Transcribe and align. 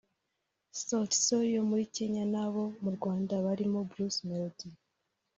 Sauti 0.81 1.17
Sol 1.25 1.43
yo 1.55 1.61
muri 1.69 1.83
Kenya 1.95 2.23
n’abo 2.33 2.63
mu 2.83 2.89
Rwanda 2.97 3.33
barimo 3.45 3.79
Bruce 3.89 4.19
Melodie 4.29 4.75